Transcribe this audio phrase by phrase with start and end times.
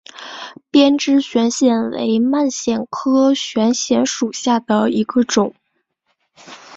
[0.71, 5.53] 鞭枝悬藓为蔓藓科悬藓属下的一个种。